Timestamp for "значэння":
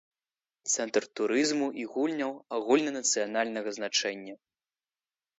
3.79-4.35